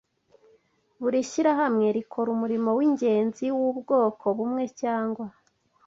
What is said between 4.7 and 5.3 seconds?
cyangwa